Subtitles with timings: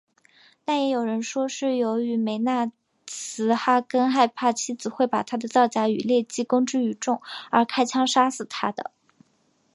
[0.65, 2.71] 但也有人说是由于梅纳
[3.05, 8.89] 茨哈根害怕妻子会把他的造假与劣迹公之于众而开枪杀死她的。